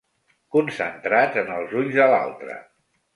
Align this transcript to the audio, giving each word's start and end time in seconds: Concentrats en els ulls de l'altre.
Concentrats 0.55 1.37
en 1.41 1.51
els 1.57 1.75
ulls 1.83 1.99
de 1.99 2.09
l'altre. 2.13 2.57